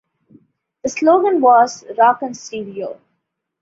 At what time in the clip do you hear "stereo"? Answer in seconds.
2.33-2.99